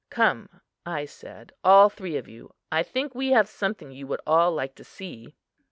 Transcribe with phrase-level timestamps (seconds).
[0.09, 0.49] "Come,"
[0.83, 2.55] I said, "all three of you.
[2.71, 5.35] I think we have something you would all like to see."